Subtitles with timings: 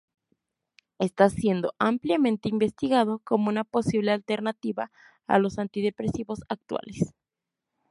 [0.97, 4.91] Está siendo ampliamente investigado como una posible alternativa
[5.27, 7.13] a los antidepresivos actuales.